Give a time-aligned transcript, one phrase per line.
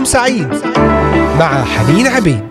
[0.00, 0.48] نهاركم سعيد
[1.38, 2.49] مع حنين عبيد.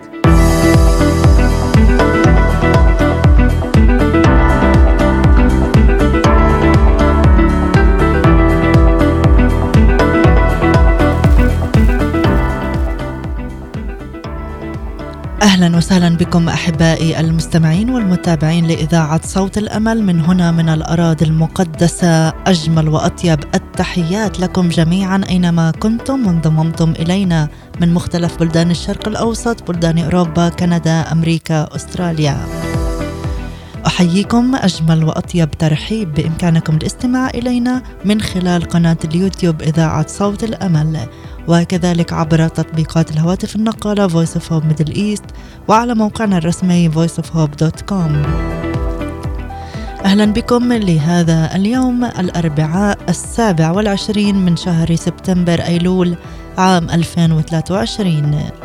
[15.50, 20.04] أهلا وسهلا بكم أحبائي المستمعين والمتابعين لإذاعة صوت الأمل.
[20.04, 27.48] من هنا من الأراضي المقدسة أجمل وأطيب التحيات لكم جميعا أينما كنتم وانضممتم إلينا
[27.82, 32.38] من مختلف بلدان الشرق الأوسط بلدان أوروبا كندا أمريكا أستراليا.
[33.88, 41.00] أحييكم أجمل وأطيب ترحيب بإمكانكم الاستماع إلينا من خلال قناة اليوتيوب إذاعة صوت الأمل.
[41.48, 45.24] وكذلك عبر تطبيقات الهواتف النقالة Voice of Hope Middle East
[45.68, 48.12] وعلى موقعنا الرسمي voiceofhope.com
[50.06, 56.16] أهلا بكم لهذا اليوم الأربعاء السابع والعشرين من شهر سبتمبر أيلول
[56.58, 58.59] عام 2023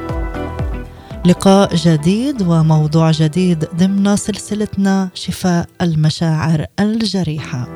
[1.26, 7.68] لقاء جديد وموضوع جديد ضمن سلسلتنا شفاء المشاعر الجريحة.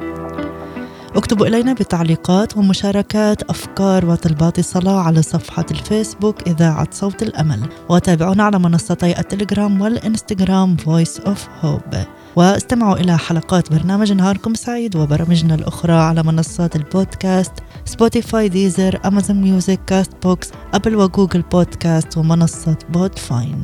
[1.16, 7.60] اكتبوا إلينا بتعليقات ومشاركات أفكار وطلبات الصلاة على صفحة الفيسبوك إذاعة صوت الأمل.
[7.88, 11.96] وتابعونا على منصتي التليجرام والإنستغرام Voice of Hope.
[12.36, 17.52] واستمعوا إلى حلقات برنامج نهاركم سعيد وبرامجنا الأخرى على منصات البودكاست
[17.88, 23.62] سبوتيفاي ديزر أمازون ميوزك كاست بوكس أبل وجوجل بودكاست ومنصة بودفاين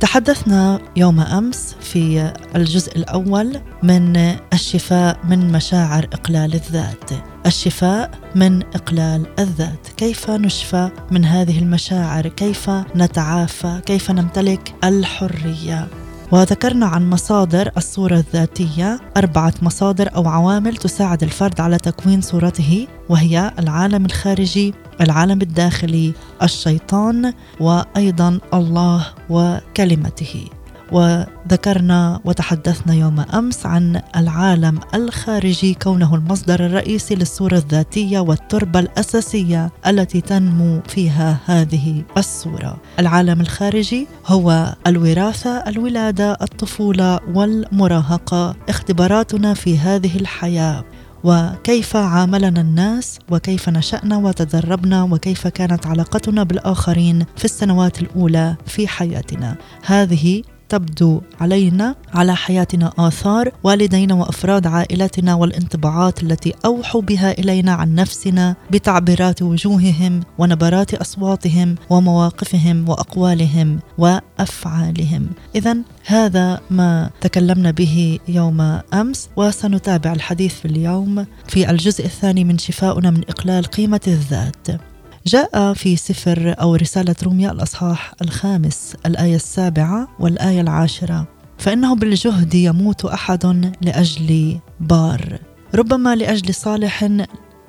[0.00, 4.16] تحدثنا يوم أمس في الجزء الأول من
[4.52, 7.10] الشفاء من مشاعر إقلال الذات.
[7.46, 9.88] الشفاء من إقلال الذات.
[9.96, 15.88] كيف نشفى من هذه المشاعر؟ كيف نتعافى؟ كيف نمتلك الحرية؟
[16.32, 23.52] وذكرنا عن مصادر الصورة الذاتية أربعة مصادر أو عوامل تساعد الفرد على تكوين صورته وهي
[23.58, 30.44] العالم الخارجي العالم الداخلي الشيطان وأيضا الله وكلمته.
[30.92, 40.20] وذكرنا وتحدثنا يوم أمس عن العالم الخارجي كونه المصدر الرئيسي للصورة الذاتية والتربة الأساسية التي
[40.20, 42.76] تنمو فيها هذه الصورة.
[42.98, 50.84] العالم الخارجي هو الوراثة، الولادة، الطفولة والمراهقة، اختباراتنا في هذه الحياة
[51.24, 59.56] وكيف عاملنا الناس وكيف نشأنا وتدربنا وكيف كانت علاقتنا بالآخرين في السنوات الأولى في حياتنا
[59.86, 67.94] هذه تبدو علينا على حياتنا آثار والدينا وأفراد عائلتنا والانطباعات التي أوحوا بها إلينا عن
[67.94, 75.26] نفسنا بتعبيرات وجوههم ونبرات أصواتهم ومواقفهم وأقوالهم وأفعالهم.
[75.54, 75.76] إذا
[76.06, 78.60] هذا ما تكلمنا به يوم
[78.94, 84.89] أمس وسنتابع الحديث في اليوم في الجزء الثاني من شفاؤنا من إقلال قيمة الذات.
[85.26, 91.26] جاء في سفر أو رسالة روميا الأصحاح الخامس الآية السابعة والآية العاشرة.
[91.58, 95.38] فإنه بالجهد يموت أحد لأجل بار.
[95.74, 97.08] ربما لأجل صالح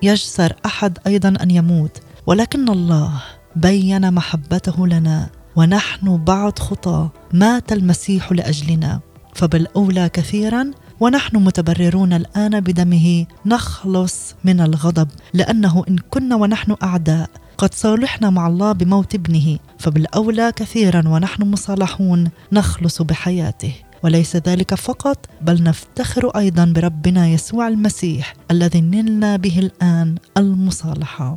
[0.01, 2.01] يجسر أحد أيضا أن يموت.
[2.28, 3.23] ولكن الله
[3.56, 9.00] بين محبته لنا ونحن بعد خطى مات المسيح لأجلنا.
[9.33, 15.07] فبالأولى كثيرا ونحن متبررون الآن بدمه نخلص من الغضب.
[15.33, 22.29] لأنه إن كنا ونحن أعداء قد صالحنا مع الله بموت ابنه فبالأولى كثيرا ونحن مصالحون
[22.51, 23.73] نخلص بحياته.
[24.03, 31.35] وليس ذلك فقط بل نفتخر أيضا بربنا يسوع المسيح الذي نلنا به الآن المصالحة.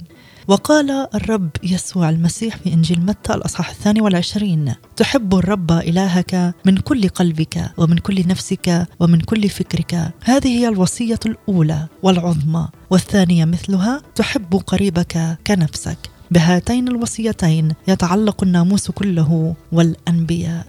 [0.48, 7.08] وقال الرب يسوع المسيح في إنجيل متى الأصحاح الثاني والعشرين تحب الرب إلهك من كل
[7.08, 10.12] قلبك ومن كل نفسك ومن كل فكرك.
[10.24, 15.98] هذه هي الوصية الأولى والعظمى والثانية مثلها تحب قريبك كنفسك.
[16.30, 20.66] بهاتين الوصيتين يتعلق الناموس كله والأنبياء.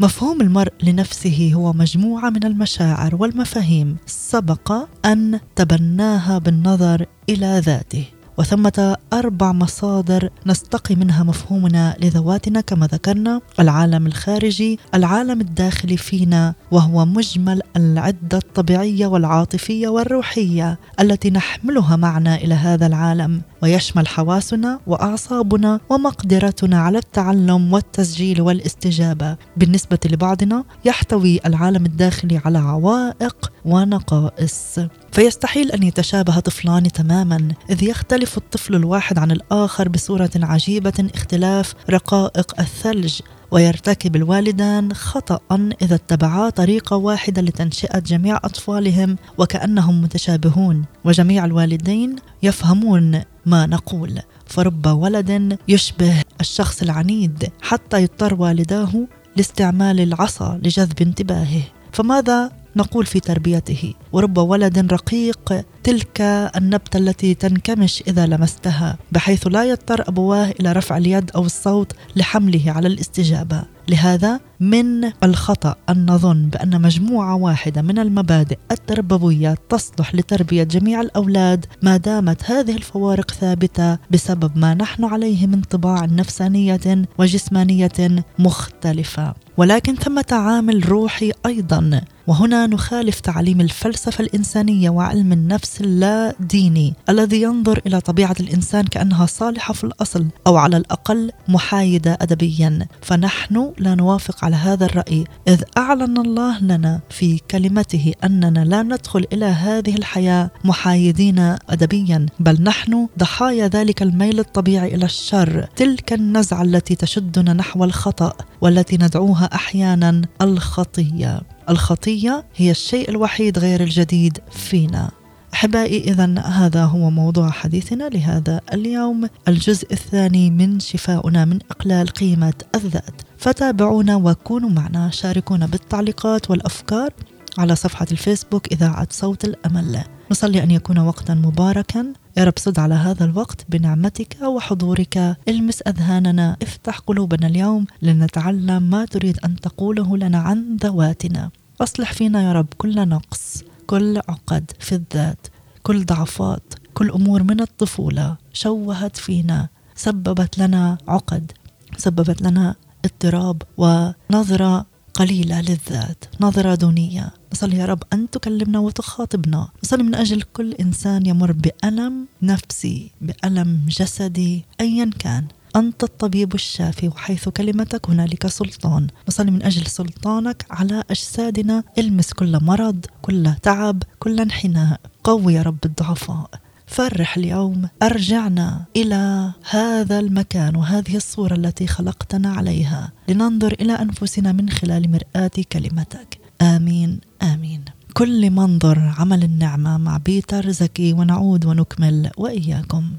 [0.00, 4.72] مفهوم المرء لنفسه هو مجموعة من المشاعر والمفاهيم سبق
[5.04, 8.04] أن تبناها بالنظر إلى ذاته.
[8.38, 17.04] وثمة أربع مصادر نستقي منها مفهومنا لذواتنا كما ذكرنا العالم الخارجي العالم الداخلي فينا وهو
[17.04, 23.42] مجمل العدة الطبيعية والعاطفية والروحية التي نحملها معنا إلى هذا العالم.
[23.62, 29.36] ويشمل حواسنا وأعصابنا ومقدرتنا على التعلم والتسجيل والاستجابة.
[29.56, 34.80] بالنسبة لبعضنا يحتوي العالم الداخلي على عوائق ونقائص.
[35.16, 42.60] فيستحيل أن يتشابه طفلان تماما إذ يختلف الطفل الواحد عن الآخر بصورة عجيبة اختلاف رقائق
[42.60, 43.20] الثلج
[43.50, 45.40] ويرتكب الوالدان خطأ
[45.82, 54.20] إذا اتبعا طريقة واحدة لتنشئة جميع أطفالهم وكأنهم متشابهون وجميع الوالدين يفهمون ما نقول.
[54.46, 61.62] فرب ولد يشبه الشخص العنيد حتى يضطر والداه لاستعمال العصا لجذب انتباهه.
[61.92, 66.20] فماذا نقول في تربيته ورب ولد رقيق تلك
[66.56, 72.72] النبتة التي تنكمش إذا لمستها بحيث لا يضطر أبواه إلى رفع اليد أو الصوت لحمله
[72.72, 73.62] على الاستجابة.
[73.88, 81.66] لهذا من الخطأ أن نظن بأن مجموعة واحدة من المبادئ التربوية تصلح لتربية جميع الأولاد
[81.82, 89.34] ما دامت هذه الفوارق ثابتة بسبب ما نحن عليه من طباع نفسانية وجسمانية مختلفة.
[89.56, 97.42] ولكن ثمة عامل روحي أيضا وهنا نخالف تعاليم الفلسفة الإنسانية وعلم النفس اللا ديني الذي
[97.42, 102.86] ينظر إلى طبيعة الإنسان كأنها صالحة في الأصل أو على الأقل محايدة أدبيا.
[103.02, 109.26] فنحن لا نوافق على هذا الرأي إذ أعلن الله لنا في كلمته أننا لا ندخل
[109.32, 116.62] إلى هذه الحياة محايدين أدبيا بل نحن ضحايا ذلك الميل الطبيعي إلى الشر تلك النزعة
[116.62, 121.55] التي تشدنا نحو الخطأ والتي ندعوها أحيانا الخطية.
[121.68, 125.10] الخطية هي الشيء الوحيد غير الجديد فينا.
[125.54, 129.28] أحبائي اذا هذا هو موضوع حديثنا لهذا اليوم.
[129.48, 133.22] الجزء الثاني من شفاؤنا من إقلال قيمة الذات.
[133.38, 137.10] فتابعونا وكونوا معنا شاركونا بالتعليقات والأفكار
[137.58, 140.04] على صفحة الفيسبوك إذاعة صوت الأمل.
[140.30, 142.12] نصلي أن يكون وقتا مباركا.
[142.38, 145.36] يا رب صد على هذا الوقت بنعمتك وحضورك.
[145.48, 151.50] المس أذهاننا افتح قلوبنا اليوم لنتعلم ما تريد أن تقوله لنا عن ذواتنا.
[151.80, 155.46] أصلح فينا يا رب كل نقص كل عقد في الذات
[155.82, 159.68] كل ضعفات كل أمور من الطفولة شوهت فينا.
[159.94, 161.52] سببت لنا عقد
[161.96, 162.74] سببت لنا
[163.04, 166.24] اضطراب ونظرة قليلة للذات.
[166.40, 167.32] نظره دونية.
[167.52, 169.68] نصلي يا رب أن تكلمنا وتخاطبنا.
[169.84, 175.44] نصلي من أجل كل إنسان يمر بألم نفسي بألم جسدي ايا كان.
[175.76, 179.06] أنت الطبيب الشافي وحيث كلمتك هنالك سلطان.
[179.28, 181.84] نصلي من أجل سلطانك على أجسادنا.
[181.98, 185.00] المس كل مرض كل تعب كل انحناء.
[185.24, 186.50] قوي يا رب الضعفاء.
[186.86, 187.88] فرح اليوم.
[188.02, 195.50] أرجعنا إلى هذا المكان وهذه الصورة التي خلقتنا عليها لننظر إلى أنفسنا من خلال مرآة
[195.72, 196.38] كلمتك.
[196.62, 197.84] آمين آمين.
[198.14, 203.10] كل منظر عمل النعمة مع بيتر زكي ونعود ونكمل وإياكم.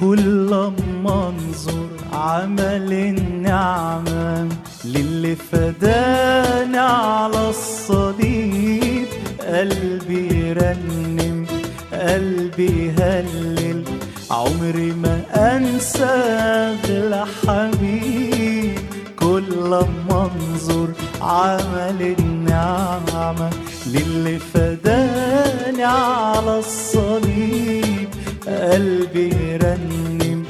[0.00, 4.48] كل لما انظر عمل النعمة
[4.84, 9.06] للي فداني على الصليب.
[9.40, 11.46] قلبي يرنم
[11.92, 13.84] قلبي يهلل.
[14.30, 18.78] عمري ما أنسى اغلى حبيب.
[19.18, 20.88] كل لما انظر
[21.22, 23.50] عمل النعمة
[23.86, 28.08] للي فداني على الصليب.
[28.50, 30.44] قلبي يرنم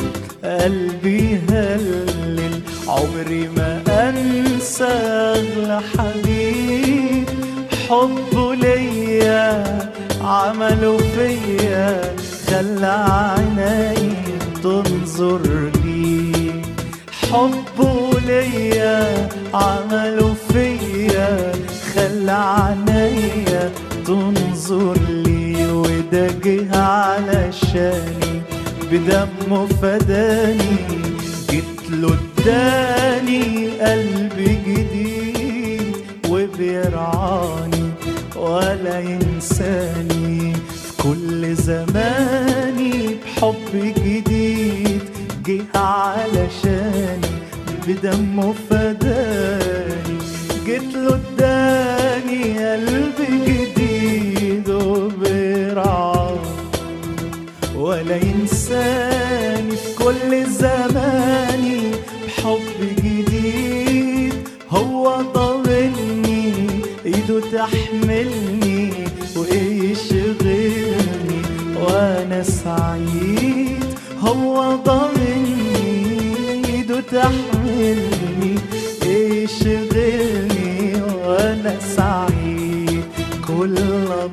[0.45, 7.29] قلبي يهلل عمري ما أنسى أغلى حبيب.
[7.89, 9.45] حبه ليا
[10.23, 12.15] عمله فيا.
[12.47, 14.15] خلى عيني
[14.63, 15.43] تنظر
[15.85, 16.53] لي
[17.31, 21.53] حبه ليا عمله فيا.
[21.95, 23.73] خلى عينيا
[24.07, 25.40] تنظر لي
[25.91, 28.35] وده جه علشاني
[28.93, 30.77] بدمه فداني.
[31.51, 35.97] جيت له اداني قلب جديد
[36.29, 37.87] وبيرعاني
[38.37, 40.53] ولا ينساني.
[40.55, 43.73] في كل زماني بحب
[44.07, 45.03] جديد
[45.47, 47.35] جه علشاني
[47.89, 50.19] بدمه فداني.
[50.67, 53.80] جيت له اداني قلب جديد.
[57.91, 61.91] ولا ينساني في كل زماني
[62.27, 64.35] بحب جديد.
[64.71, 66.55] هو ضامني
[67.07, 68.93] إيده تحملني
[69.37, 71.43] وايه يشغلني
[71.83, 73.85] وأنا سعيد.
[74.21, 75.55] هو ضامني
[76.67, 78.55] إيده تحملني
[79.03, 83.05] إيه يشغلني وأنا سعيد.
[83.49, 84.31] كل ما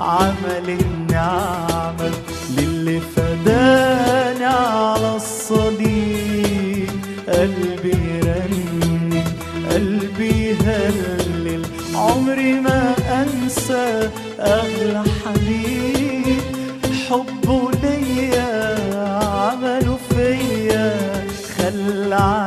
[0.00, 2.10] عمل النعمة
[2.58, 6.90] للي فداني على الصليب
[7.28, 9.24] قلبي يرنم
[9.70, 14.10] قلبي يهلل عمري ما أنسى
[14.40, 15.76] أغلى حبيب.
[17.10, 18.78] حبه ليا
[19.24, 20.96] عمله فيا
[21.56, 22.45] خلى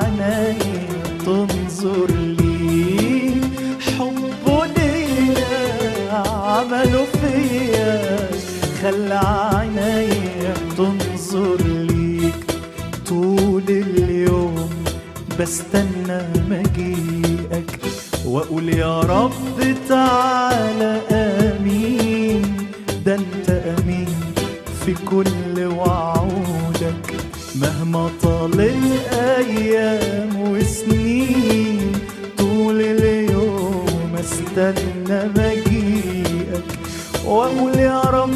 [15.40, 17.80] بستنى مجيئك
[18.26, 22.42] وأقول يا رب تعالى آمين.
[23.06, 24.08] ده أنت أمين
[24.86, 27.14] في كل وعودك
[27.56, 31.92] مهما طال الأيام وسنين
[32.38, 36.64] طول اليوم استنى مجيئك
[37.26, 38.36] وأقول يا رب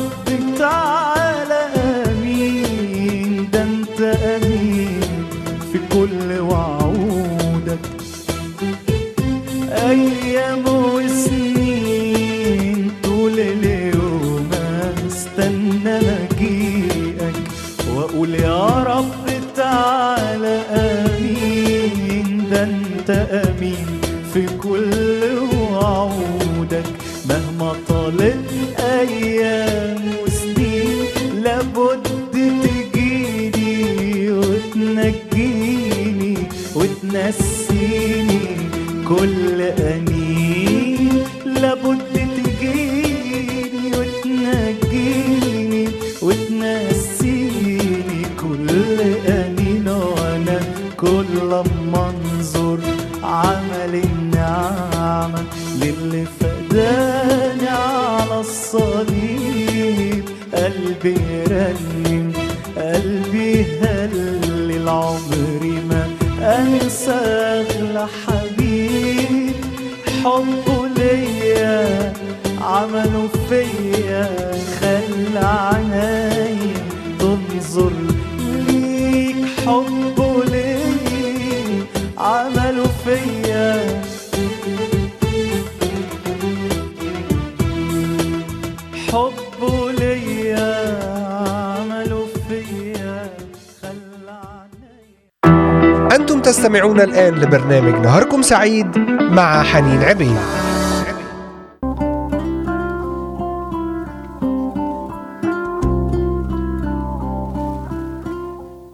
[97.44, 100.38] لبرنامج نهاركم سعيد مع حنين عبيد.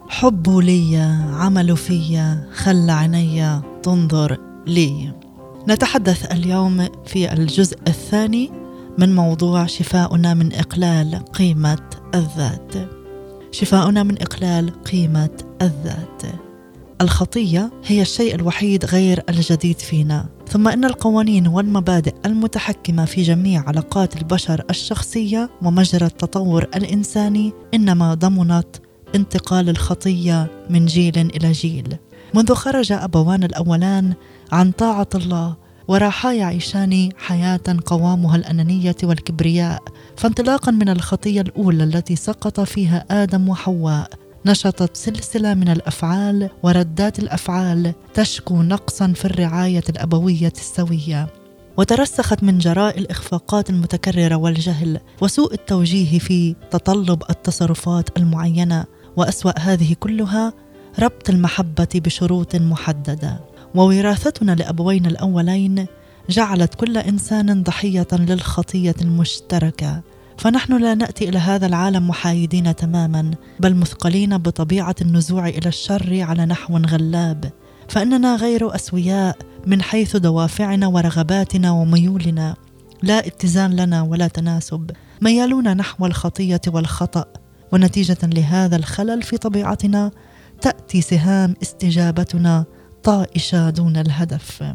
[0.08, 5.12] حبه ليا عمله فيا خلى عيني تنظر لي.
[5.68, 8.50] نتحدث اليوم في الجزء الثاني
[8.98, 12.72] من موضوع شفاؤنا من إقلال قيمة الذات.
[13.50, 15.30] شفاؤنا من إقلال قيمة
[15.62, 16.49] الذات.
[17.00, 20.28] الخطية هي الشيء الوحيد غير الجديد فينا.
[20.48, 28.76] ثم إن القوانين والمبادئ المتحكمة في جميع علاقات البشر الشخصية ومجرى التطور الإنساني إنما ضمنت
[29.14, 31.96] انتقال الخطية من جيل إلى جيل.
[32.34, 34.14] منذ خرج أبوان الأولان
[34.52, 35.56] عن طاعة الله
[35.88, 39.82] وراحا يعيشان حياة قوامها الأنانية والكبرياء
[40.16, 44.10] فانطلاقا من الخطية الأولى التي سقط فيها آدم وحواء
[44.46, 51.28] نشطت سلسلة من الأفعال وردات الأفعال تشكو نقصا في الرعاية الأبوية السوية.
[51.76, 58.84] وترسخت من جراء الإخفاقات المتكررة والجهل وسوء التوجيه في تطلب التصرفات المعينة.
[59.16, 60.52] وأسوأ هذه كلها
[60.98, 63.40] ربط المحبة بشروط محددة.
[63.74, 65.86] ووراثتنا لأبوينا الأولين
[66.30, 70.02] جعلت كل إنسان ضحية للخطية المشتركة.
[70.40, 73.30] فنحن لا نأتي إلى هذا العالم محايدين تماما
[73.60, 77.50] بل مثقلين بطبيعة النزوع إلى الشر على نحو غلاب.
[77.88, 82.54] فإننا غير أسوياء من حيث دوافعنا ورغباتنا وميولنا.
[83.02, 84.90] لا اتزان لنا ولا تناسب.
[85.22, 87.24] ميالون نحو الخطية والخطأ.
[87.72, 90.10] ونتيجة لهذا الخلل في طبيعتنا
[90.60, 92.64] تأتي سهام استجابتنا
[93.02, 94.74] طائشة دون الهدف.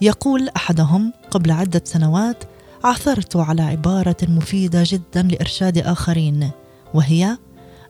[0.00, 2.44] يقول أحدهم قبل عدة سنوات
[2.84, 6.50] عثرت على عبارة مفيدة جدا لإرشاد آخرين
[6.94, 7.38] وهي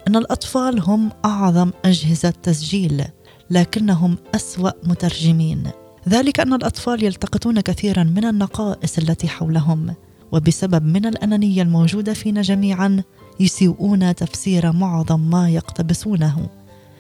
[0.09, 3.05] أن الأطفال هم أعظم أجهزة تسجيل
[3.51, 5.71] لكنهم أسوأ مترجمين.
[6.09, 9.95] ذلك أن الأطفال يلتقطون كثيرا من النقائص التي حولهم
[10.33, 13.03] وبسبب من الأنانية الموجودة فينا جميعا
[13.41, 16.49] يسيئون تفسير معظم ما يقتبسونه.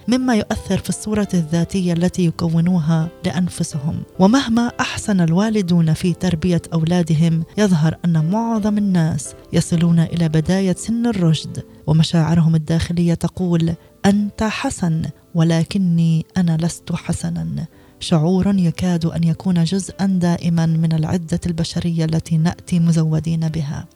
[0.08, 4.02] مما يؤثر في الصورة الذاتية التي يكونوها لأنفسهم.
[4.18, 11.64] ومهما أحسن الوالدون في تربية أولادهم يظهر أن معظم الناس يصلون إلى بداية سن الرشد.
[11.86, 13.74] ومشاعرهم الداخلية تقول
[14.06, 15.02] أنت حسن
[15.34, 17.66] ولكني أنا لست حسنا.
[18.00, 23.86] شعور يكاد أن يكون جزءا دائما من العدة البشرية التي نأتي مزودين بها.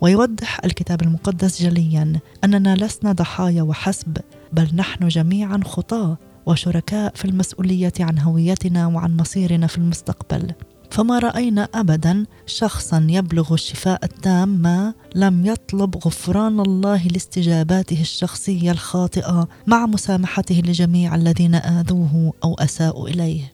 [0.00, 4.18] ويوضح الكتاب المقدس جليا أننا لسنا ضحايا وحسب
[4.52, 10.52] بل نحن جميعا خطاه وشركاء في المسؤولية عن هويتنا وعن مصيرنا في المستقبل.
[10.90, 19.48] فما رأينا ابدا شخصا يبلغ الشفاء التام ما لم يطلب غفران الله لاستجاباته الشخصية الخاطئة
[19.66, 23.52] مع مسامحته لجميع الذين آذوه أو أساءوا إليه.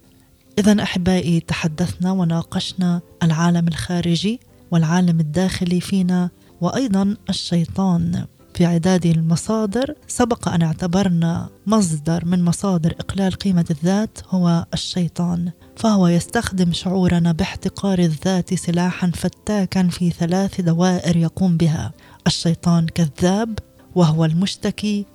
[0.58, 4.40] اذا أحبائي تحدثنا وناقشنا العالم الخارجي
[4.72, 8.24] والعالم الداخلي فينا وأيضا الشيطان.
[8.54, 16.08] في عداد المصادر سبق أن اعتبرنا مصدر من مصادر إقلال قيمة الذات هو الشيطان فهو
[16.08, 21.92] يستخدم شعورنا باحتقار الذات سلاحا فتاكا في ثلاث دوائر يقوم بها
[22.26, 23.58] الشيطان كذاب
[23.94, 25.06] وهو المشتكي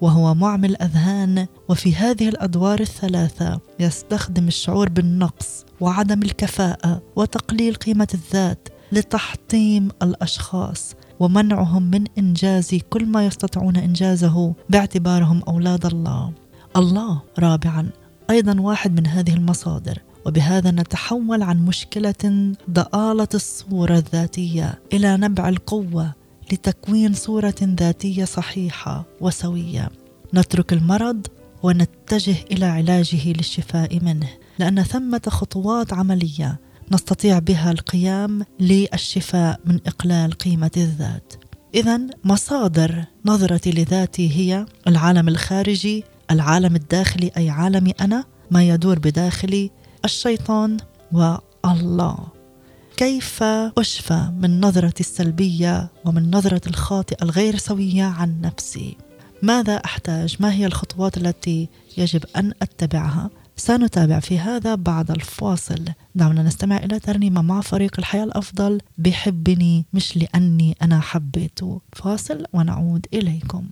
[0.00, 8.68] وهو معمي الأذهان وفي هذه الأدوار الثلاثة يستخدم الشعور بالنقص وعدم الكفاءة وتقليل قيمة الذات
[8.92, 16.32] لتحطيم الأشخاص ومنعهم من إنجاز كل ما يستطيعون إنجازه باعتبارهم أولاد الله.
[16.76, 17.90] الله رابعا
[18.30, 26.12] أيضا واحد من هذه المصادر وبهذا نتحول عن مشكلة ضآلة الصورة الذاتية إلى نبع القوة
[26.52, 29.90] لتكوين صورة ذاتية صحيحة وسوية.
[30.34, 31.26] نترك المرض
[31.62, 34.28] ونتجه إلى علاجه للشفاء منه،
[34.58, 36.60] لأن ثمة خطوات عملية
[36.92, 41.32] نستطيع بها القيام للشفاء من إقلال قيمة الذات.
[41.74, 49.70] اذا مصادر نظرتي لذاتي هي العالم الخارجي، العالم الداخلي أي عالمي أنا، ما يدور بداخلي،
[50.04, 50.76] الشيطان
[51.12, 52.18] والله.
[52.96, 53.42] كيف
[53.78, 58.96] أشفى من نظرتي السلبية ومن نظرتي الخاطئة الغير سوية عن نفسي؟
[59.42, 65.84] ماذا أحتاج؟ ما هي الخطوات التي يجب أن أتبعها سنتابع في هذا بعد الفاصل.
[66.14, 71.80] دعونا نستمع إلى ترنيمة مع فريق الحياة الأفضل بحبني مش لأني أنا حبيته.
[71.92, 73.68] فاصل ونعود إليكم.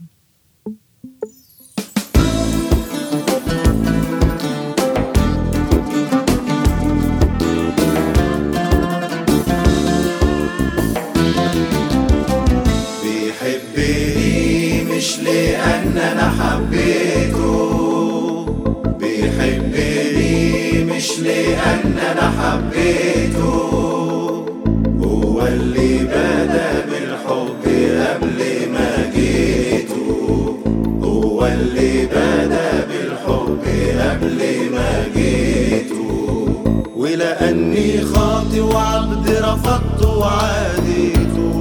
[37.45, 41.57] ولأني خاطي وعبد رفضت وعاديته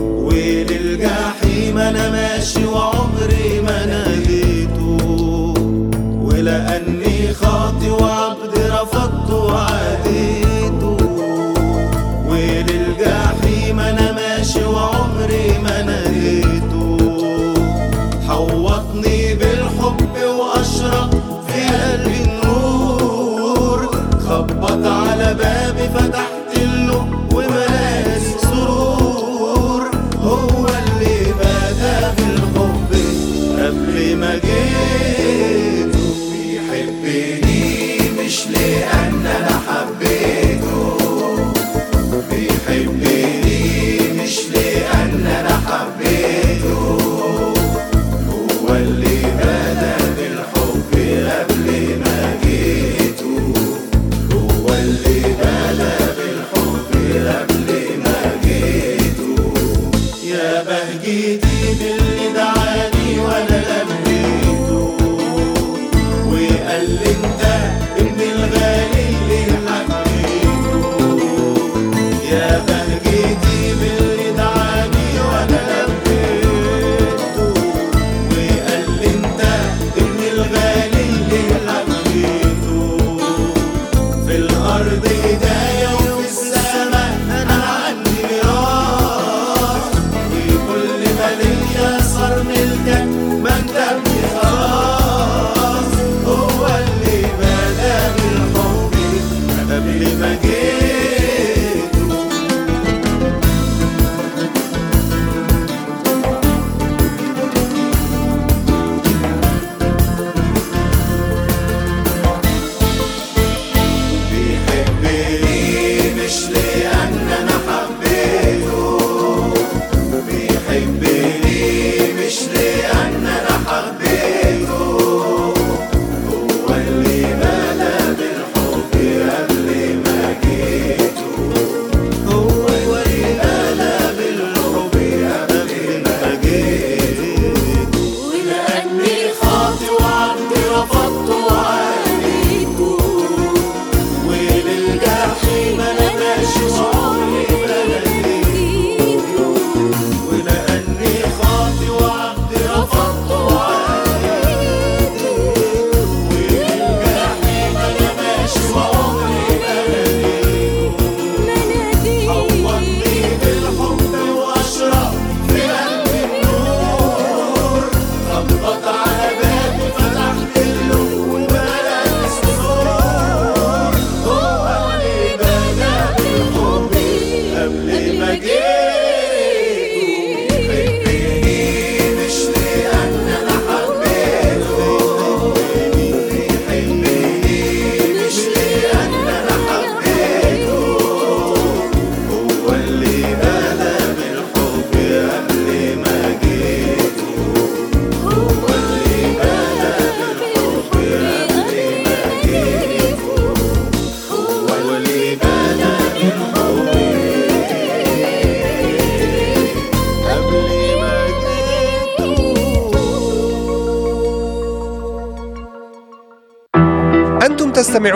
[0.00, 3.51] وللجحيم أنا ماشي وعمري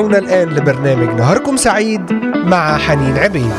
[0.06, 3.52] تستمعون الآن لبرنامج نهاركم سعيد مع حنين عبيد.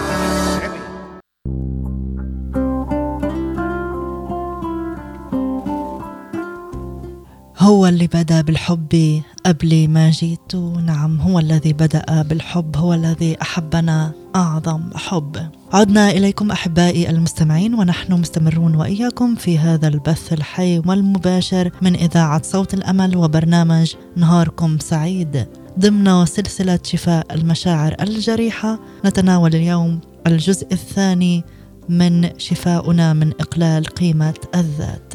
[7.59, 10.55] هو اللي بدأ بالحب قبل ما جيت
[10.85, 15.37] نعم هو الذي بدأ بالحب هو الذي أحبنا أعظم حب.
[15.73, 22.73] عدنا إليكم أحبائي المستمعين ونحن مستمرون وإياكم في هذا البث الحي والمباشر من إذاعة صوت
[22.73, 25.47] الأمل وبرنامج نهاركم سعيد.
[25.79, 31.43] ضمن سلسلة شفاء المشاعر الجريحة نتناول اليوم الجزء الثاني
[31.89, 35.13] من شفاؤنا من إقلال قيمة الذات.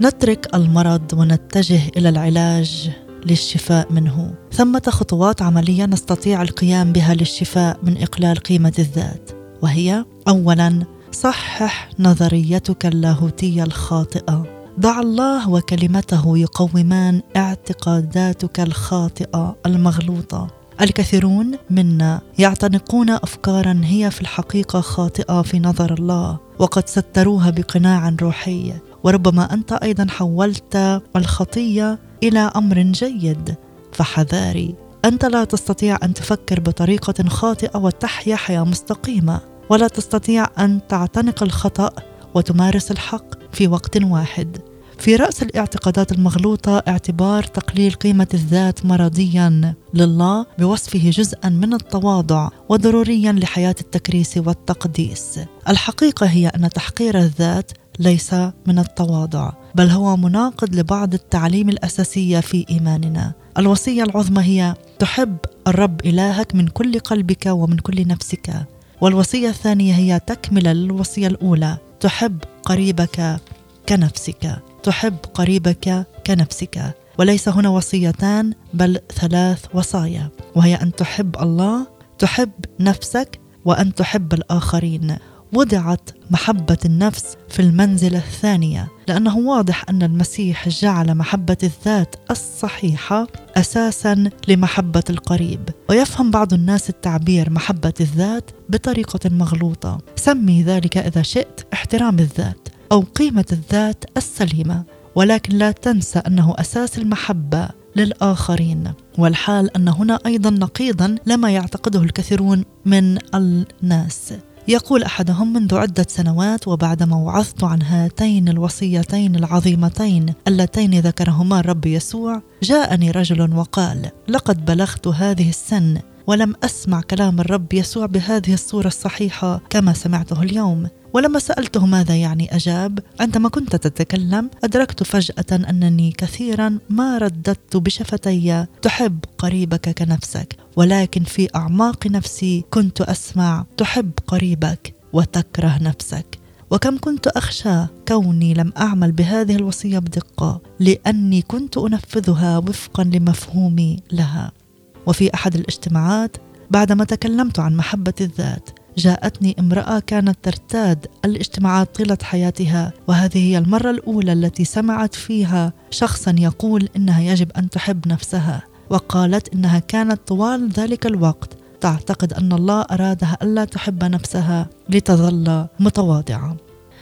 [0.00, 2.90] نترك المرض ونتجه إلى العلاج
[3.26, 4.34] للشفاء منه.
[4.52, 9.30] ثمة خطوات عملية نستطيع القيام بها للشفاء من إقلال قيمة الذات
[9.62, 10.82] وهي اولا
[11.12, 14.59] صحح نظريتك اللاهوتية الخاطئة.
[14.80, 20.48] ضع الله وكلمته يقومان اعتقاداتك الخاطئة المغلوطة.
[20.80, 28.74] الكثيرون منا يعتنقون افكارا هي في الحقيقة خاطئة في نظر الله وقد ستروها بقناع روحي.
[29.04, 33.54] وربما أنت أيضا حولت الخطية إلى أمر جيد.
[33.92, 39.40] فحذاري أنت لا تستطيع أن تفكر بطريقة خاطئة وتحيا حياه مستقيمة.
[39.70, 41.90] ولا تستطيع أن تعتنق الخطأ
[42.34, 44.69] وتمارس الحق في وقت واحد.
[45.00, 53.32] في رأس الاعتقادات المغلوطة اعتبار تقليل قيمة الذات مرضيا لله بوصفه جزءا من التواضع وضروريا
[53.32, 55.40] لحياة التكريس والتقديس.
[55.68, 58.34] الحقيقة هي أن تحقير الذات ليس
[58.66, 63.32] من التواضع بل هو مناقض لبعض التعليم الاساسيه في إيماننا.
[63.58, 65.36] الوصية العظمى هي تحب
[65.66, 68.66] الرب إلهك من كل قلبك ومن كل نفسك.
[69.00, 73.40] والوصية الثانية هي تكمله للوصيه الأولى تحب قريبك
[73.88, 74.69] كنفسك.
[74.82, 76.94] تحب قريبك كنفسك.
[77.18, 80.28] وليس هنا وصيتان بل ثلاث وصايا.
[80.54, 81.86] وهي أن تحب الله
[82.18, 85.16] تحب نفسك وأن تحب الآخرين.
[85.52, 94.30] وضعت محبة النفس في المنزلة الثانية لأنه واضح أن المسيح جعل محبة الذات الصحيحة أساسا
[94.48, 95.70] لمحبة القريب.
[95.90, 99.98] ويفهم بعض الناس التعبير محبة الذات بطريقة مغلوطة.
[100.16, 102.68] سمي ذلك إذا شئت احترام الذات.
[102.92, 108.92] أو قيمة الذات السليمة ولكن لا تنسى أنه أساس المحبة للآخرين.
[109.18, 114.34] والحال أن هنا أيضا نقيضا لما يعتقده الكثيرون من الناس.
[114.68, 122.42] يقول أحدهم منذ عدة سنوات وبعدما وعظت عن هاتين الوصيتين العظيمتين اللتين ذكرهما الرب يسوع
[122.62, 125.98] جاءني رجل وقال لقد بلغت هذه السن
[126.30, 130.88] ولم أسمع كلام الرب يسوع بهذه الصورة الصحيحة كما سمعته اليوم.
[131.12, 138.66] ولما سألته ماذا يعني أجاب عندما كنت تتكلم أدركت فجأة أنني كثيرا ما رددت بشفتي
[138.82, 146.38] تحب قريبك كنفسك ولكن في أعماق نفسي كنت أسمع تحب قريبك وتكره نفسك
[146.70, 154.59] وكم كنت أخشى كوني لم أعمل بهذه الوصية بدقة لأني كنت أنفذها وفقا لمفهومي لها.
[155.06, 156.36] وفي أحد الاجتماعات
[156.70, 163.90] بعدما تكلمت عن محبة الذات جاءتني امرأة كانت ترتاد الاجتماعات طيلة حياتها وهذه هي المرة
[163.90, 170.68] الأولى التي سمعت فيها شخصا يقول إنها يجب أن تحب نفسها وقالت إنها كانت طوال
[170.68, 176.56] ذلك الوقت تعتقد أن الله أرادها ألا تحب نفسها لتظل متواضعة.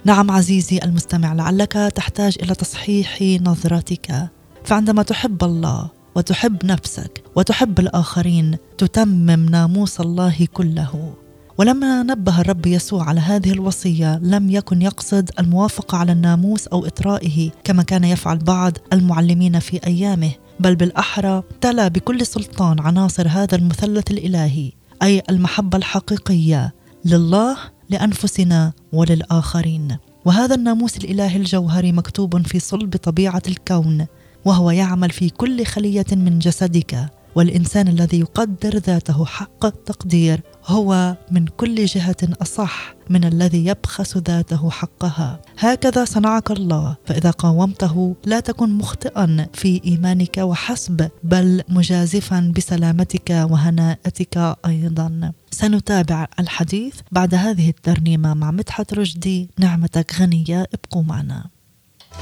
[0.05, 4.29] نعم عزيزي المستمع لعلك تحتاج إلى تصحيح نظرتك.
[4.65, 11.15] فعندما تحب الله وتحب نفسك وتحب الآخرين تتمم ناموس الله كله.
[11.59, 17.51] ولما نبه الرب يسوع على هذه الوصية لم يكن يقصد الموافقة على الناموس أو إطرائه
[17.65, 24.11] كما كان يفعل بعض المعلمين في أيامه بل بالأحرى تلا بكل سلطان عناصر هذا المثلث
[24.11, 27.57] الإلهي أي المحبة الحقيقية لله
[27.91, 29.97] لأنفسنا وللآخرين.
[30.25, 34.07] وهذا الناموس الإلهي الجوهري مكتوب في صلب طبيعة الكون
[34.49, 37.09] وهو يعمل في كل خلية من جسدك.
[37.35, 44.71] والإنسان الذي يقدر ذاته حق التقدير هو من كل جهة أصح من الذي يبخس ذاته
[44.71, 45.41] حقها.
[45.59, 46.97] هكذا صنعك الله.
[47.07, 55.33] فإذا قاومته لا تكن مخطئا في إيمانك وحسب بل مجازفا بسلامتك وهناءتك أيضا.
[55.51, 59.51] سنتابع الحديث بعد هذه الترنيمة مع مدحت رشدي.
[59.59, 61.58] نعمتك غنية ابقوا معنا.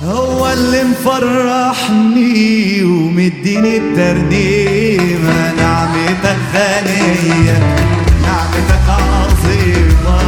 [0.04, 7.58] هو اللي مفرحني ومديني الترنيمة نعمتك غنية
[8.22, 10.20] نعمتك عظيمة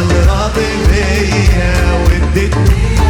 [0.00, 2.54] اللي راضي بيا واديك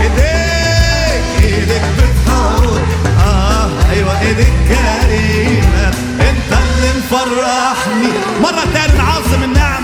[0.01, 2.81] ايديك ايديك بتحاول.
[3.27, 5.87] آه أيوه ايديك كريمة.
[6.21, 8.13] انت اللي مفرحني.
[8.43, 9.80] مرة تاني نعظم النعمة.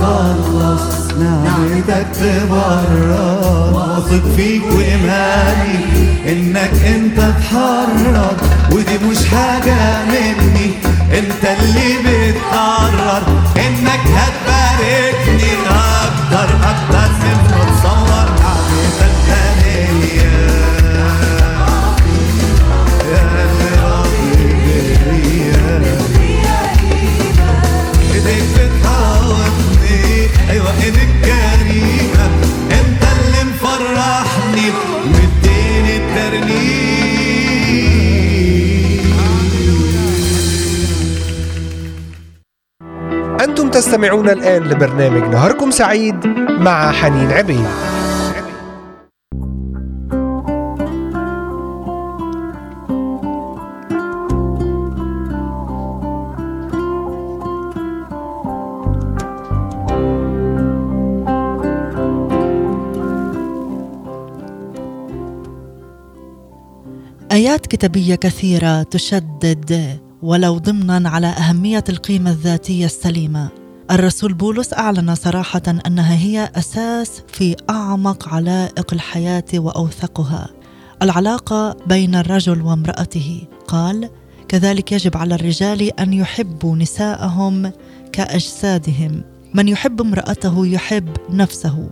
[0.00, 5.78] تخلص نعمتك تبرر واثق فيك وايماني
[6.28, 8.36] إنك أنت تحرر.
[8.72, 10.70] ودي مش حاجة مني.
[11.18, 13.22] أنت اللي بتقرر.
[13.56, 15.09] إنك هتباركني
[43.70, 46.26] تستمعون الآن لبرنامج نهاركم سعيد
[46.60, 47.66] مع حنين عبيد
[67.32, 73.59] آيات كتابية كثيرة تشدد ولو ضمنا على أهمية القيمة الذاتية السليمة.
[73.90, 80.48] الرسول بولس أعلن صراحة أنها هي أساس في أعمق علائق الحياة وأوثقها.
[81.02, 84.10] العلاقة بين الرجل وامرأته، قال:
[84.48, 87.72] كذلك يجب على الرجال أن يحبوا نساءهم
[88.12, 89.22] كأجسادهم.
[89.54, 91.90] من يحب امرأته يحب نفسه،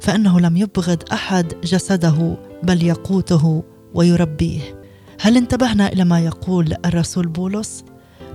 [0.00, 4.60] فإنه لم يبغض أحد جسده بل يقوته ويربيه.
[5.20, 7.84] هل انتبهنا إلى ما يقول الرسول بولس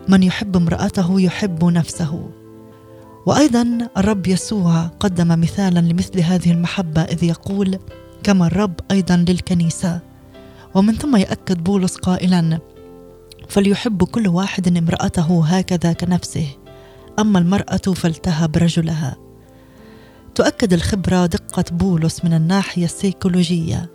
[0.10, 2.42] من يحب امرأته يحب نفسه
[3.25, 7.79] وأيضا الرب يسوع قدم مثالا لمثل هذه المحبة إذ يقول
[8.23, 9.99] كما الرب أيضا للكنيسة.
[10.75, 12.59] ومن ثم يأكد بولس قائلا
[13.49, 16.47] فليحب كل واحد امرأته هكذا كنفسه
[17.19, 19.15] أما المرأة فلتهب رجلها.
[20.36, 23.89] تؤكد الخبرة دقة بولس من الناحية السيكولوجية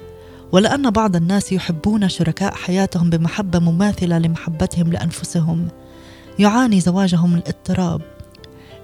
[0.52, 5.68] ولأن بعض الناس يحبون شركاء حياتهم بمحبة مماثلة لمحبتهم لأنفسهم
[6.38, 8.17] يعاني زواجهم الاضطراب.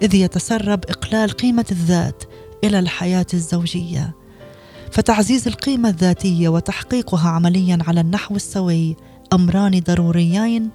[0.04, 2.24] إذ يتسرب إقلال قيمة الذات
[2.64, 4.14] إلى الحياة الزوجية.
[4.90, 8.96] فتعزيز القيمة الذاتية وتحقيقها عمليا على النحو السوي
[9.32, 10.70] أمران ضروريين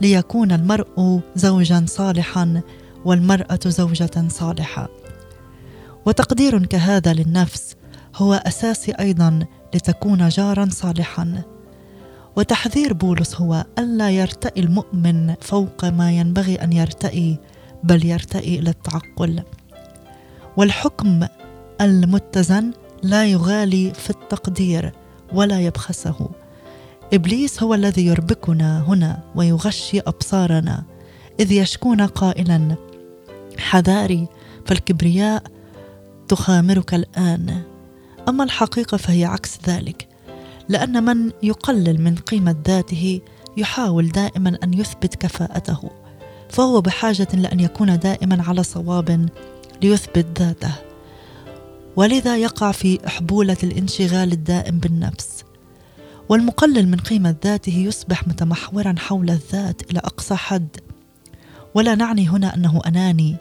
[0.00, 2.60] ليكون المرء زوجا صالحا
[3.04, 4.88] والمرأة زوجة صالحة.
[6.06, 7.76] وتقدير كهذا للنفس
[8.16, 11.42] هو أساسي أيضا لتكون جارا صالحا.
[12.36, 17.38] وتحذير بولس هو ألا يرتئي المؤمن فوق ما ينبغي أن يرتئي
[17.84, 19.42] بل يرتئي إلى التعقل.
[20.56, 21.26] والحكم
[21.80, 24.92] المتزن لا يغالي في التقدير
[25.32, 26.28] ولا يبخسه.
[27.12, 30.84] إبليس هو الذي يربكنا هنا ويغشي أبصارنا
[31.40, 32.76] إذ يشكون قائلا
[33.58, 34.28] حذاري
[34.66, 35.42] فالكبرياء
[36.28, 37.62] تخامرك الآن.
[38.28, 40.08] أما الحقيقة فهي عكس ذلك
[40.68, 43.20] لأن من يقلل من قيمة ذاته
[43.56, 45.90] يحاول دائما أن يثبت كفاءته.
[46.50, 49.28] فهو بحاجة لأن يكون دائما على صواب
[49.82, 50.72] ليثبت ذاته
[51.96, 55.44] ولذا يقع في احبوله الانشغال الدائم بالنفس.
[56.28, 60.76] والمقلل من قيمة ذاته يصبح متمحورا حول الذات إلى أقصى حد.
[61.74, 63.36] ولا نعني هنا أنه أناني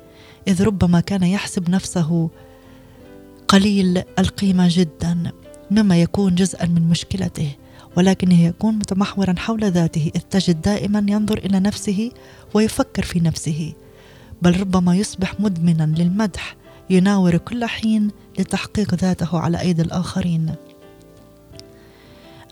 [0.48, 2.30] إذ ربما كان يحسب نفسه
[3.48, 5.32] قليل القيمة جدا
[5.72, 7.56] مما يكون جزءا من مشكلته.
[7.98, 12.12] ولكنه يكون متمحورا حول ذاته إذ تجد دائما ينظر إلى نفسه
[12.54, 13.74] ويفكر في نفسه
[14.42, 16.56] بل ربما يصبح مدمنا للمدح
[16.90, 20.56] يناور كل حين لتحقيق ذاته على أيدي الآخرين.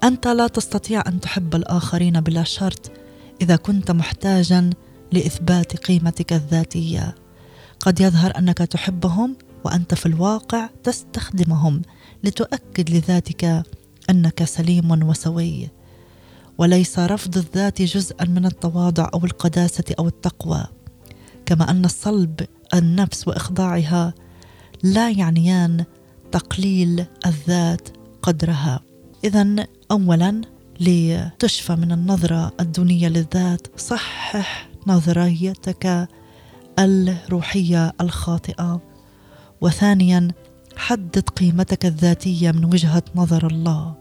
[0.03, 2.91] أنت لا تستطيع أن تحب الآخرين بلا شرط
[3.41, 4.69] إذا كنت محتاجا
[5.11, 7.15] لإثبات قيمتك الذاتية.
[7.79, 11.81] قد يظهر أنك تحبهم وأنت في الواقع تستخدمهم
[12.23, 13.63] لتؤكد لذاتك
[14.09, 15.69] أنك سليم وسوي
[16.57, 20.63] وليس رفض الذات جزءا من التواضع أو القداسة أو التقوى
[21.45, 24.13] كما أن الصلب النفس وإخضاعها
[24.83, 25.85] لا يعنيان
[26.31, 27.89] تقليل الذات
[28.21, 28.79] قدرها.
[29.23, 30.41] إذا أولا
[30.79, 36.07] لتشفى من النظرة الدونية للذات صحح نظريتك
[36.79, 38.81] الروحية الخاطئة.
[39.61, 40.27] وثانيا
[40.77, 43.93] حدد قيمتك الذاتية من وجهة نظر الله.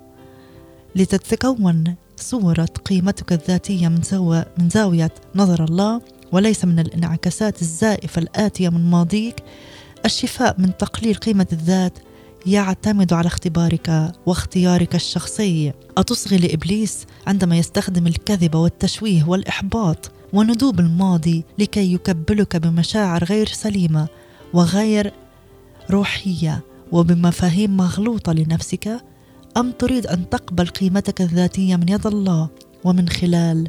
[0.97, 4.43] لتتكون صورة قيمتك الذاتية من, سو...
[4.59, 6.01] من زاوية نظر الله
[6.33, 9.43] وليس من الانعكاسات الزائفة الآتية من ماضيك.
[10.05, 11.99] الشفاء من تقليل قيمة الذات
[12.47, 15.73] يعتمد على اختبارك واختيارك الشخصي.
[15.99, 24.09] أتصغي لإبليس عندما يستخدم الكذب والتشويه والإحباط وندوب الماضي لكي يكبلك بمشاعر غير سليمة
[24.55, 25.13] وغير
[25.91, 29.01] روحية وبمفاهيم مغلوطة لنفسك
[29.57, 32.49] أم تريد أن تقبل قيمتك الذاتية من يد الله
[32.85, 33.69] ومن خلال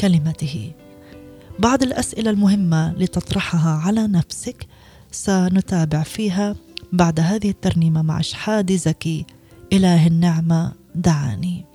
[0.00, 0.72] كلمته؟
[1.58, 4.66] بعض الأسئلة المهمة لتطرحها على نفسك
[5.10, 6.56] سنتابع فيها
[6.92, 9.26] بعد هذه الترنيمة مع شحاد زكي.
[9.72, 11.71] إله النعمة دعاني.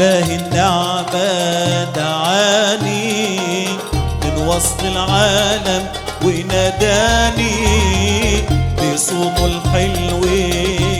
[0.00, 3.68] إله النعمة دعاني
[4.24, 5.86] من وسط العالم
[6.24, 7.56] وناداني
[8.78, 10.20] بصوته الحلو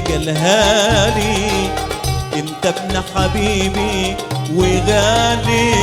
[0.08, 1.48] جلهالي
[2.34, 4.16] انت ابن حبيبي
[4.54, 5.74] وغالي.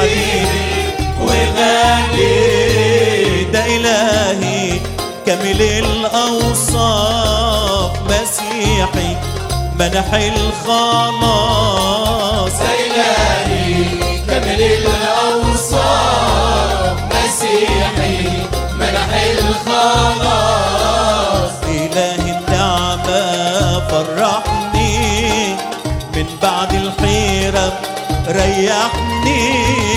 [0.00, 0.64] حبيبي
[1.20, 2.34] وغالي
[3.52, 4.80] ده إلهي
[5.26, 7.10] كامل الأوصاف
[8.08, 9.16] مسيحي
[9.78, 11.32] منح الخلاص.
[12.60, 13.74] إلهي
[14.28, 15.76] كامل الأوصاف
[17.12, 18.18] مسيحي
[18.80, 20.70] منح الخلاص.
[21.68, 23.24] إله النعمة
[23.88, 25.54] فرحني
[26.14, 27.68] من بعد الحيرة
[28.28, 29.89] ريحني.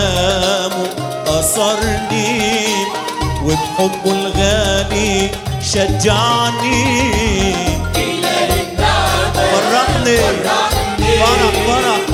[0.00, 0.88] وبكلامه
[1.26, 2.64] أثرني
[3.44, 5.30] وبحبه الغالي
[5.62, 6.84] شجعني.
[9.34, 10.16] فرحني
[11.20, 12.09] فرح فرح.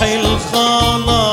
[0.00, 1.25] منح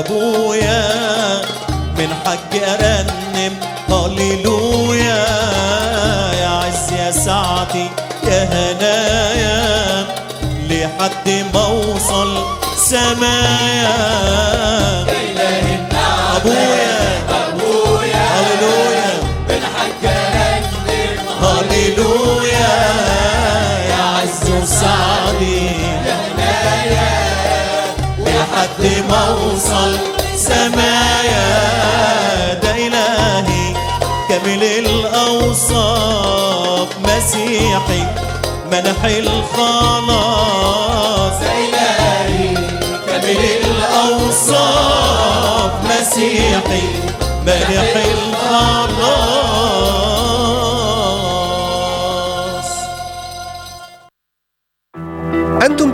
[0.00, 1.40] ده أبويا
[1.98, 3.56] من حج أرنم.
[3.88, 5.26] هللويا
[6.40, 7.86] يا عز يا سعدي
[8.24, 10.06] يا هنايا
[10.68, 12.44] لحد ما أوصل
[12.76, 13.96] سمايا.
[16.36, 16.98] أبويا
[17.30, 19.10] أبويا هللويا
[19.48, 20.60] بالحكا
[21.42, 22.72] هللويا
[23.90, 24.50] يا عز
[28.78, 29.92] لحد ما اوصل
[30.36, 31.48] سمايا
[32.62, 33.74] ده إلهي
[34.28, 38.02] كامل الأوصاف مسيحي
[38.72, 40.12] منح الخلاص
[41.42, 42.54] إلهي
[43.06, 46.82] كامل الأوصاف مسيحي
[47.46, 49.30] منح الخلاص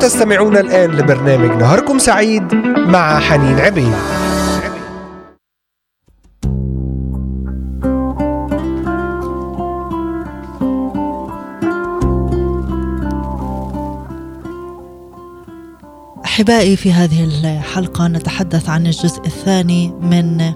[0.06, 3.94] تستمعون الآن لبرنامج نهاركم سعيد مع حنين عبيد.
[16.24, 20.52] أحبائي في هذه الحلقة نتحدث عن الجزء الثاني من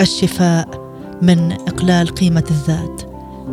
[0.00, 0.68] الشفاء
[1.22, 3.02] من إقلال قيمة الذات.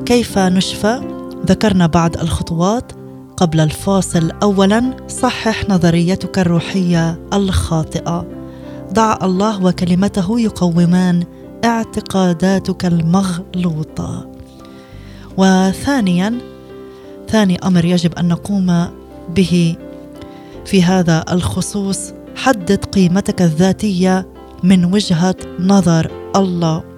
[0.06, 1.02] كيف نشفى؟
[1.46, 3.03] ذكرنا بعض الخطوات.
[3.44, 4.32] قبل الفاصل.
[4.44, 8.28] اولا صحح نظريتك الروحية الخاطئة.
[8.94, 11.24] ضع الله وكلمته يقومان
[11.66, 14.32] اعتقاداتك المغلوطة.
[15.38, 16.38] وثانيا
[17.30, 18.88] ثاني أمر يجب أن نقوم
[19.36, 19.76] به
[20.66, 24.28] في هذا الخصوص حدد قيمتك الذاتية
[24.64, 26.93] من وجهة نظر الله.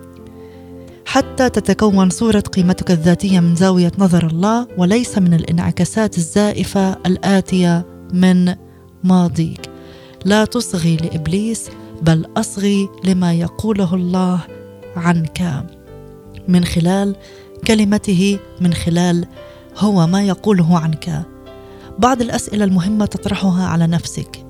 [1.06, 8.56] حتى تتكون صورة قيمتك الذاتية من زاوية نظر الله وليس من الانعكاسات الزائفة الآتية من
[9.03, 9.70] ماضيك.
[10.26, 11.70] لا تصغي لإبليس
[12.01, 14.39] بل أصغي لما يقوله الله
[14.95, 15.66] عنك.
[16.47, 17.16] من خلال
[17.68, 19.26] كلمته من خلال
[19.78, 21.24] هو ما يقوله عنك.
[21.99, 24.45] بعض الأسئلة المهمة تطرحها على نفسك.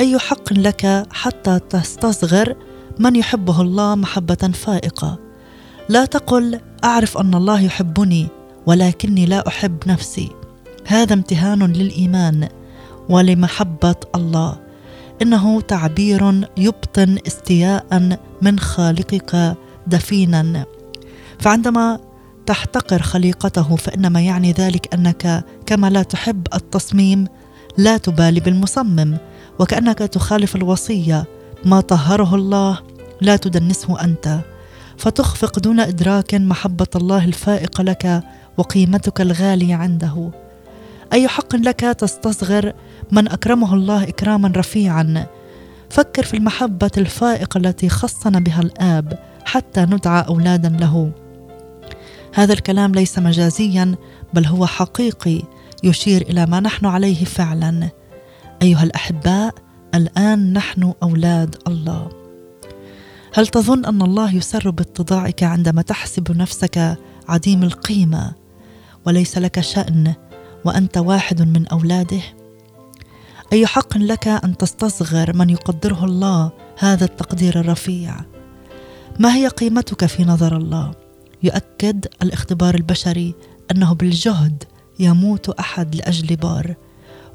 [0.00, 2.56] أي حق لك حتى تستصغر
[2.98, 5.23] من يحبه الله محبة فائقة؟
[5.88, 8.28] لا تقل أعرف أن الله يحبني
[8.66, 10.30] ولكني لا أحب نفسي.
[10.86, 12.48] هذا امتهان للإيمان
[13.08, 14.56] ولمحبة الله.
[15.22, 19.56] إنه تعبير يبطن استياء من خالقك
[19.86, 20.64] دفينا.
[21.38, 21.98] فعندما
[22.46, 27.26] تحتقر خليقته فإنما يعني ذلك أنك كما لا تحب التصميم
[27.78, 29.16] لا تبالي بالمصمم
[29.58, 31.24] وكأنك تخالف الوصية.
[31.64, 32.78] ما طهره الله
[33.20, 34.40] لا تدنسه أنت.
[34.98, 38.22] فتخفق دون إدراك محبة الله الفائقه لك
[38.56, 40.30] وقيمتك الغالية عنده.
[41.12, 42.72] أي حق لك تستصغر
[43.12, 45.26] من أكرمه الله إكراما رفيعا.
[45.90, 51.12] فكر في المحبة الفائقه التي خصنا بها الآب حتى ندعى أولادا له.
[52.34, 53.94] هذا الكلام ليس مجازيا
[54.34, 55.42] بل هو حقيقي
[55.84, 57.90] يشير إلى ما نحن عليه فعلا.
[58.62, 59.54] أيها الأحباء
[59.94, 62.23] الآن نحن أولاد الله.
[63.36, 68.32] هل تظن أن الله يسر باتضاعك عندما تحسب نفسك عديم القيمة؟
[69.06, 70.14] وليس لك شأن
[70.64, 72.20] وأنت واحد من أولاده؟
[73.52, 78.16] أي حق لك أن تستصغر من يقدره الله هذا التقدير الرفيع؟
[79.18, 80.94] ما هي قيمتك في نظر الله؟
[81.42, 83.34] يؤكد الاختبار البشري
[83.70, 84.64] أنه بالجهد
[84.98, 86.74] يموت أحد لأجل بار.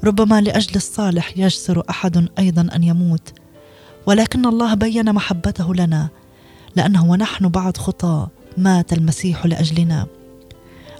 [0.04, 3.39] ربما لأجل الصالح يجسر أحد أيضا أن يموت.
[4.06, 6.08] ولكن الله بين محبته لنا
[6.76, 10.06] لأنه ونحن بعد خطاه مات المسيح لأجلنا.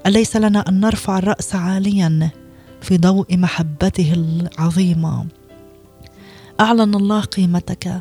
[0.07, 2.31] أليس لنا أن نرفع الرأس عاليا
[2.81, 5.27] في ضوء محبته العظيمة؟
[6.61, 8.01] أعلن الله قيمتك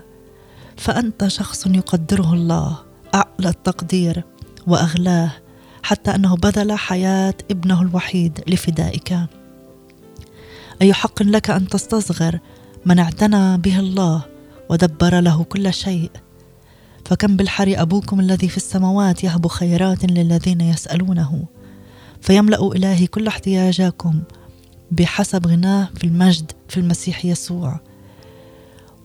[0.77, 2.77] فأنت شخص يقدره الله
[3.15, 4.23] أعلى التقدير
[4.67, 5.31] وأغلاه
[5.83, 9.17] حتى أنه بذل حياة ابنه الوحيد لفدائك.
[10.81, 12.39] اي حق لك أن تستصغر
[12.85, 14.21] من اعتنى به الله
[14.69, 16.11] ودبر له كل شيء.
[17.05, 21.45] فكم بالحر أبوكم الذي في السماوات يهب خيرات للذين يسألونه.
[22.21, 24.21] فيملأ إلهي كل احتياجاكم
[24.91, 27.79] بحسب غناه في المجد في المسيح يسوع.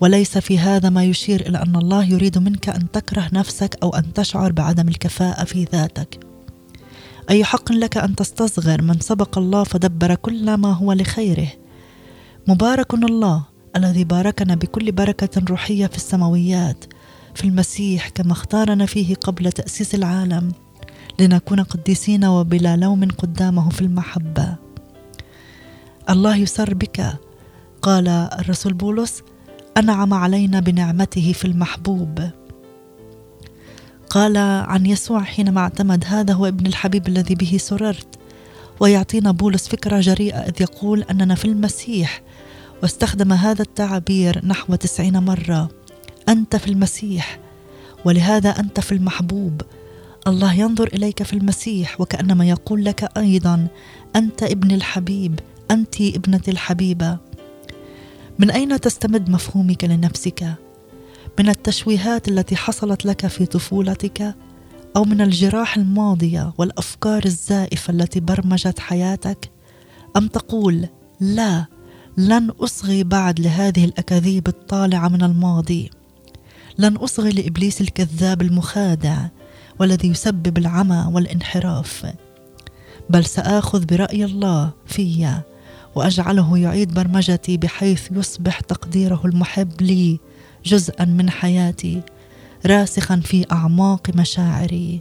[0.00, 4.12] وليس في هذا ما يشير إلى أن الله يريد منك أن تكره نفسك أو أن
[4.12, 6.20] تشعر بعدم الكفاءة في ذاتك.
[7.30, 11.48] أي حق لك أن تستصغر من سبق الله فدبر كل ما هو لخيره.
[12.48, 13.53] مبارك الله.
[13.76, 16.84] الذي باركنا بكل بركة روحية في السماويات
[17.34, 20.52] في المسيح كما اختارنا فيه قبل تأسيس العالم
[21.20, 24.56] لنكون قديسين وبلا لوم قدامه في المحبة.
[26.10, 27.06] الله يسر بك
[27.82, 29.22] قال الرسول بولس
[29.76, 32.30] أنعم علينا بنعمته في المحبوب.
[34.10, 38.18] قال عن يسوع حينما اعتمد هذا هو ابن الحبيب الذي به سررت.
[38.80, 42.22] ويعطينا بولس فكرة جريئة إذ يقول أننا في المسيح
[42.84, 45.68] واستخدم هذا التعبير نحو تسعين مرة.
[46.28, 47.38] أنت في المسيح
[48.04, 49.62] ولهذا أنت في المحبوب.
[50.26, 53.66] الله ينظر إليك في المسيح وكأنما يقول لك أيضا
[54.16, 57.18] أنت ابن الحبيب أنت ابنة الحبيبة.
[58.38, 60.54] من أين تستمد مفهومك لنفسك؟
[61.38, 64.34] من التشويهات التي حصلت لك في طفولتك
[64.96, 69.50] أو من الجراح الماضية والأفكار الزائفة التي برمجت حياتك؟
[70.16, 70.88] أم تقول
[71.20, 71.73] لا
[72.16, 75.90] لن أصغي بعد لهذه الأكاذيب الطالعة من الماضي.
[76.78, 79.28] لن أصغي لإبليس الكذاب المخادع
[79.78, 82.06] والذي يسبب العمى والانحراف.
[83.10, 85.40] بل سآخذ برأي الله في
[85.94, 90.20] وأجعله يعيد برمجتي بحيث يصبح تقديره المحب لي
[90.64, 92.02] جزءا من حياتي
[92.66, 95.00] راسخا في أعماق مشاعري.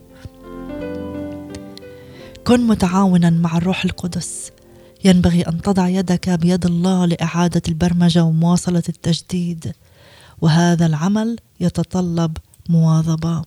[2.44, 4.52] كن متعاونا مع الروح القدس.
[5.04, 9.74] ينبغي أن تضع يدك بيد الله لإعادة البرمجة ومواصلة التجديد.
[10.42, 12.38] وهذا العمل يتطلب
[12.70, 13.42] مواظبة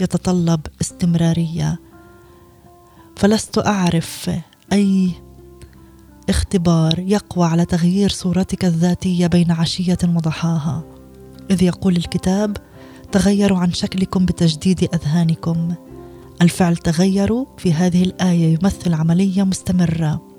[0.00, 1.80] يتطلب استمرارية.
[3.16, 4.30] فلست أعرف
[4.72, 5.10] أي
[6.28, 10.84] اختبار يقوى على تغيير صورتك الذاتية بين عشية وضحاها
[11.50, 12.56] إذ يقول الكتاب
[13.12, 15.74] تغيروا عن شكلكم بتجديد أذهانكم.
[16.42, 20.33] الفعل تغيروا في هذه الآية يمثل عملية مستمرة.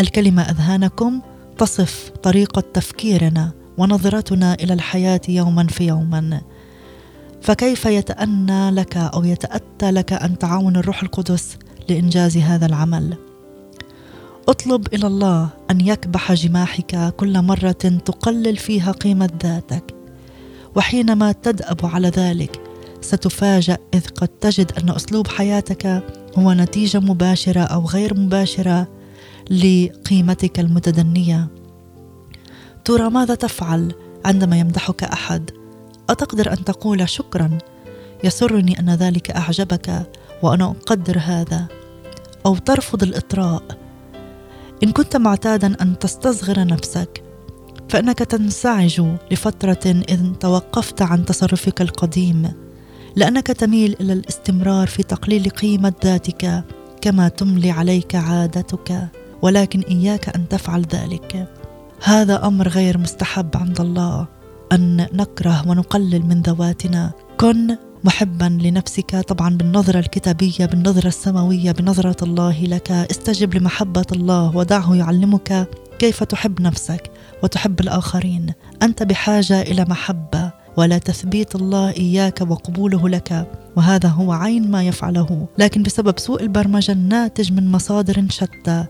[0.00, 1.20] الكلمة أذهانكم
[1.58, 6.40] تصف طريقه تفكيرنا ونظرتنا إلى الحياة يوما في يوما.
[7.42, 11.56] فكيف يتأنى لك أو يتأتى لك أن تعاون الروح القدس
[11.88, 13.16] لإنجاز هذا العمل؟
[14.48, 17.72] اطلب إلى الله أن يكبح جماحك كل مرة
[18.04, 19.94] تقلل فيها قيمة ذاتك.
[20.76, 22.60] وحينما تدأب على ذلك
[23.00, 26.02] ستفاجأ إذ قد تجد أن أسلوب حياتك
[26.38, 28.88] هو نتيجة مباشرة أو غير مباشرة
[29.50, 31.48] لقيمتك المتدنية.
[32.84, 35.50] ترى ماذا تفعل عندما يمدحك أحد؟
[36.10, 37.58] أتقدر أن تقول شكرا.
[38.24, 40.10] يسرني أن ذلك أعجبك
[40.42, 41.66] وأنا أقدر هذا.
[42.46, 43.62] أو ترفض الإطراء.
[44.82, 47.22] إن كنت معتادا أن تستصغر نفسك
[47.88, 52.52] فإنك تنزعج لفترة اذ توقفت عن تصرفك القديم
[53.16, 56.64] لأنك تميل إلى الاستمرار في تقليل قيمة ذاتك
[57.00, 59.08] كما تملي عليك عادتك.
[59.44, 61.48] ولكن إياك أن تفعل ذلك.
[62.04, 64.26] هذا أمر غير مستحب عند الله
[64.72, 67.12] أن نكره ونقلل من ذواتنا.
[67.40, 72.90] كن محبا لنفسك طبعا بالنظرة الكتابية بالنظرة السماوية بنظرة الله لك.
[72.90, 75.68] استجب لمحبة الله ودعه يعلمك
[75.98, 77.10] كيف تحب نفسك
[77.42, 78.52] وتحب الآخرين.
[78.82, 83.48] أنت بحاجة إلى محبة ولا تثبيت الله إياك وقبوله لك.
[83.76, 85.48] وهذا هو عين ما يفعله.
[85.58, 88.86] لكن بسبب سوء البرمجة الناتج من مصادر شتى.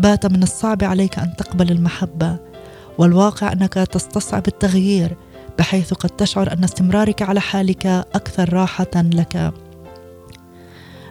[0.00, 2.36] بات من الصعب عليك أن تقبل المحبة
[2.98, 5.16] والواقع أنك تستصعب التغيير
[5.58, 9.52] بحيث قد تشعر أن استمرارك على حالك أكثر راحة لك.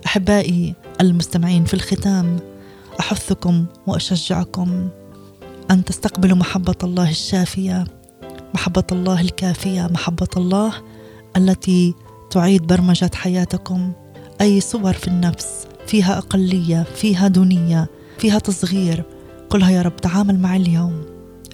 [0.06, 2.40] أحبائي المستمعين في الختام
[3.00, 4.90] أحثكم وأشجعكم
[5.72, 7.84] أن تستقبلوا محبة الله الشافية
[8.54, 10.74] محبة الله الكافية محبة الله
[11.38, 11.94] التي
[12.32, 13.92] تعيد برمجة حياتكم.
[14.42, 19.04] أي صور في النفس فيها أقلية فيها دونية فيها تصغير.
[19.50, 21.02] قلها يا رب تعامل معي اليوم.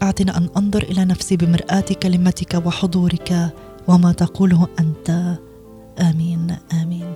[0.04, 3.54] اعطنا أن أنظر إلى نفسي بمرآة كلمتك وحضورك
[3.88, 5.38] وما تقوله أنت.
[6.00, 7.14] آمين آمين.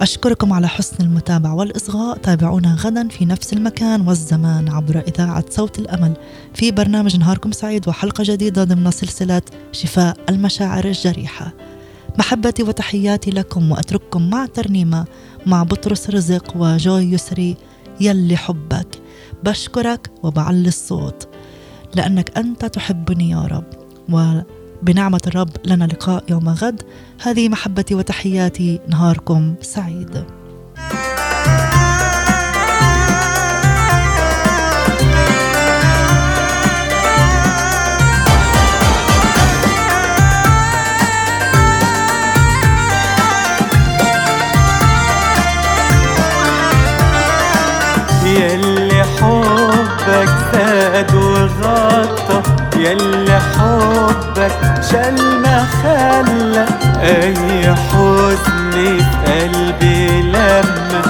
[0.00, 2.18] أشكركم على حسن المتابعة والإصغاء.
[2.18, 6.12] تابعونا غدا في نفس المكان والزمان عبر إذاعة صوت الأمل.
[6.54, 9.42] في برنامج نهاركم سعيد وحلقة جديدة ضمن سلسلة
[9.72, 11.52] شفاء المشاعر الجريحة.
[12.18, 15.04] محبتي وتحياتي لكم وأترككم مع ترنيمة
[15.46, 17.56] مع بطرس رزق وجوي يسري.
[18.00, 18.86] يلي حبك.
[19.44, 21.28] بشكرك وبعلي الصوت
[21.94, 23.64] لأنك أنت تحبني يا رب.
[24.82, 26.82] بنعمة الرب لنا لقاء يوم غد.
[27.22, 30.24] هذه محبتي وتحياتي نهاركم سعيد.
[30.78, 32.01] يلي
[54.42, 56.66] حبك شال ما خلى
[57.02, 61.02] اي حزن في قلبي لما